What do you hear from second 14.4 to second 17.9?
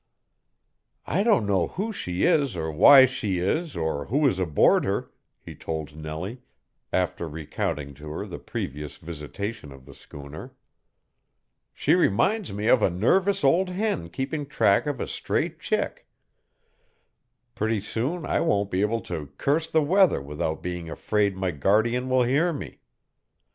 track of a stray chick. Pretty